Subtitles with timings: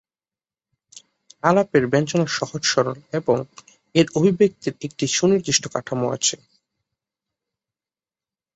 [1.43, 3.37] আলাপের ব্যঞ্জনা সহজ সরল এবং
[3.95, 6.35] এর অভিব্যক্তির একটি সুনির্দিষ্ট কাঠামো আছে।